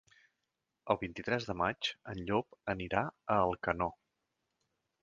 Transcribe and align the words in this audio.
El 0.93 0.99
vint-i-tres 1.01 1.45
de 1.49 1.57
maig 1.63 1.91
en 2.15 2.25
Llop 2.31 2.59
anirà 2.77 3.05
a 3.37 3.39
Alcanó. 3.47 3.93